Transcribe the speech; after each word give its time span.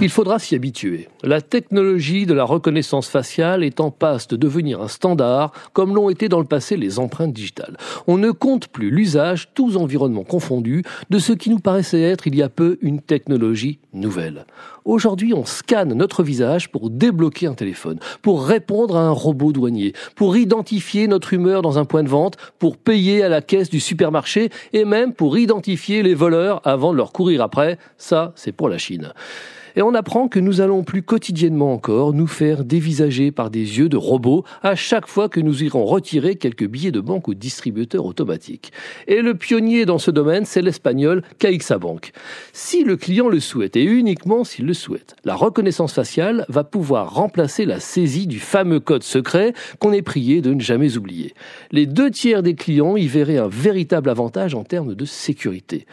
Il 0.00 0.10
faudra 0.10 0.38
s'y 0.38 0.54
habituer. 0.54 1.08
La 1.24 1.40
technologie 1.40 2.24
de 2.24 2.32
la 2.32 2.44
reconnaissance 2.44 3.08
faciale 3.08 3.64
est 3.64 3.80
en 3.80 3.90
passe 3.90 4.28
de 4.28 4.36
devenir 4.36 4.80
un 4.80 4.86
standard, 4.86 5.50
comme 5.72 5.92
l'ont 5.92 6.08
été 6.08 6.28
dans 6.28 6.38
le 6.38 6.44
passé 6.44 6.76
les 6.76 7.00
empreintes 7.00 7.32
digitales. 7.32 7.76
On 8.06 8.16
ne 8.16 8.30
compte 8.30 8.68
plus 8.68 8.90
l'usage, 8.90 9.48
tous 9.54 9.76
environnements 9.76 10.22
confondus, 10.22 10.84
de 11.10 11.18
ce 11.18 11.32
qui 11.32 11.50
nous 11.50 11.58
paraissait 11.58 12.00
être 12.00 12.28
il 12.28 12.36
y 12.36 12.42
a 12.42 12.48
peu 12.48 12.78
une 12.80 13.00
technologie 13.00 13.80
nouvelle. 13.92 14.46
Aujourd'hui, 14.84 15.34
on 15.34 15.44
scanne 15.44 15.92
notre 15.94 16.22
visage 16.22 16.70
pour 16.70 16.90
débloquer 16.90 17.48
un 17.48 17.54
téléphone, 17.54 17.98
pour 18.22 18.46
répondre 18.46 18.96
à 18.96 19.02
un 19.02 19.10
robot 19.10 19.52
douanier, 19.52 19.94
pour 20.14 20.36
identifier 20.36 21.08
notre 21.08 21.34
humeur 21.34 21.60
dans 21.60 21.76
un 21.76 21.84
point 21.84 22.04
de 22.04 22.08
vente, 22.08 22.36
pour 22.60 22.76
payer 22.76 23.24
à 23.24 23.28
la 23.28 23.42
caisse 23.42 23.68
du 23.68 23.80
supermarché 23.80 24.50
et 24.72 24.84
même 24.84 25.12
pour 25.12 25.36
identifier 25.38 26.04
les 26.04 26.14
voleurs 26.14 26.60
avant 26.64 26.92
de 26.92 26.96
leur 26.96 27.10
courir 27.10 27.42
après. 27.42 27.78
Ça, 27.96 28.32
c'est 28.36 28.52
pour 28.52 28.68
la 28.68 28.78
Chine. 28.78 29.12
Et 29.78 29.82
on 29.82 29.94
apprend 29.94 30.26
que 30.26 30.40
nous 30.40 30.60
allons 30.60 30.82
plus 30.82 31.02
quotidiennement 31.02 31.72
encore 31.72 32.12
nous 32.12 32.26
faire 32.26 32.64
dévisager 32.64 33.30
par 33.30 33.48
des 33.48 33.78
yeux 33.78 33.88
de 33.88 33.96
robots 33.96 34.42
à 34.64 34.74
chaque 34.74 35.06
fois 35.06 35.28
que 35.28 35.38
nous 35.38 35.62
irons 35.62 35.84
retirer 35.84 36.34
quelques 36.34 36.66
billets 36.66 36.90
de 36.90 36.98
banque 36.98 37.28
au 37.28 37.34
distributeur 37.34 38.04
automatique. 38.04 38.72
Et 39.06 39.22
le 39.22 39.36
pionnier 39.36 39.86
dans 39.86 39.98
ce 39.98 40.10
domaine, 40.10 40.46
c'est 40.46 40.62
l'espagnol 40.62 41.22
CaixaBank. 41.38 42.10
Si 42.52 42.82
le 42.82 42.96
client 42.96 43.28
le 43.28 43.38
souhaite, 43.38 43.76
et 43.76 43.84
uniquement 43.84 44.42
s'il 44.42 44.66
le 44.66 44.74
souhaite, 44.74 45.14
la 45.24 45.36
reconnaissance 45.36 45.92
faciale 45.92 46.44
va 46.48 46.64
pouvoir 46.64 47.14
remplacer 47.14 47.64
la 47.64 47.78
saisie 47.78 48.26
du 48.26 48.40
fameux 48.40 48.80
code 48.80 49.04
secret 49.04 49.52
qu'on 49.78 49.92
est 49.92 50.02
prié 50.02 50.40
de 50.40 50.54
ne 50.54 50.60
jamais 50.60 50.96
oublier. 50.96 51.34
Les 51.70 51.86
deux 51.86 52.10
tiers 52.10 52.42
des 52.42 52.56
clients 52.56 52.96
y 52.96 53.06
verraient 53.06 53.38
un 53.38 53.46
véritable 53.46 54.10
avantage 54.10 54.56
en 54.56 54.64
termes 54.64 54.96
de 54.96 55.04
sécurité. 55.04 55.86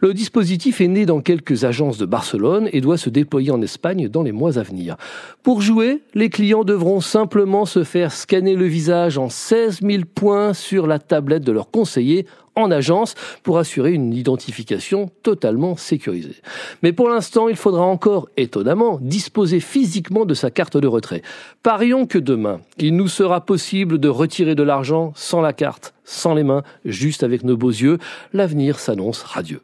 Le 0.00 0.14
dispositif 0.14 0.80
est 0.80 0.86
né 0.86 1.06
dans 1.06 1.20
quelques 1.20 1.64
agences 1.64 1.98
de 1.98 2.06
Barcelone 2.06 2.68
et 2.72 2.80
doit 2.80 2.98
se 2.98 3.10
déployer 3.10 3.31
en 3.50 3.62
Espagne 3.62 4.08
dans 4.08 4.22
les 4.22 4.32
mois 4.32 4.58
à 4.58 4.62
venir. 4.62 4.96
Pour 5.42 5.62
jouer, 5.62 6.02
les 6.14 6.28
clients 6.28 6.64
devront 6.64 7.00
simplement 7.00 7.64
se 7.64 7.84
faire 7.84 8.12
scanner 8.12 8.54
le 8.54 8.66
visage 8.66 9.18
en 9.18 9.28
16 9.28 9.80
000 9.82 10.02
points 10.14 10.54
sur 10.54 10.86
la 10.86 10.98
tablette 10.98 11.44
de 11.44 11.52
leur 11.52 11.70
conseiller 11.70 12.26
en 12.54 12.70
agence 12.70 13.14
pour 13.42 13.58
assurer 13.58 13.92
une 13.92 14.12
identification 14.12 15.10
totalement 15.22 15.76
sécurisée. 15.76 16.36
Mais 16.82 16.92
pour 16.92 17.08
l'instant, 17.08 17.48
il 17.48 17.56
faudra 17.56 17.84
encore, 17.84 18.28
étonnamment, 18.36 18.98
disposer 19.00 19.58
physiquement 19.58 20.26
de 20.26 20.34
sa 20.34 20.50
carte 20.50 20.76
de 20.76 20.86
retrait. 20.86 21.22
Parions 21.62 22.06
que 22.06 22.18
demain, 22.18 22.60
il 22.78 22.94
nous 22.94 23.08
sera 23.08 23.44
possible 23.44 23.98
de 23.98 24.08
retirer 24.08 24.54
de 24.54 24.62
l'argent 24.62 25.12
sans 25.16 25.40
la 25.40 25.54
carte, 25.54 25.94
sans 26.04 26.34
les 26.34 26.44
mains, 26.44 26.62
juste 26.84 27.22
avec 27.22 27.42
nos 27.42 27.56
beaux 27.56 27.70
yeux. 27.70 27.98
L'avenir 28.34 28.78
s'annonce 28.78 29.22
radieux. 29.22 29.62